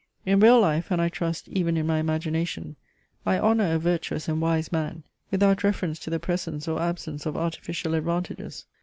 In 0.25 0.39
real 0.39 0.59
life, 0.59 0.89
and, 0.89 0.99
I 0.99 1.09
trust, 1.09 1.47
even 1.49 1.77
in 1.77 1.85
my 1.85 1.99
imagination, 1.99 2.75
I 3.23 3.37
honour 3.37 3.75
a 3.75 3.77
virtuous 3.77 4.27
and 4.27 4.41
wise 4.41 4.71
man, 4.71 5.03
without 5.29 5.63
reference 5.63 5.99
to 5.99 6.09
the 6.09 6.17
presence 6.17 6.67
or 6.67 6.81
absence 6.81 7.27
of 7.27 7.37
artificial 7.37 7.93
advantages. 7.93 8.65